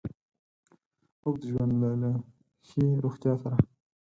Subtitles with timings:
[1.23, 2.11] اوږد ژوند له له
[2.67, 3.57] ښې روغتیا سره